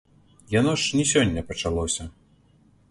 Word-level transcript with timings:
Яно 0.59 0.71
ж 0.83 0.97
не 1.01 1.05
сёння 1.13 1.47
пачалося. 1.51 2.11